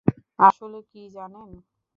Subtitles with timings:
[0.39, 1.49] আসলে কি জানেন?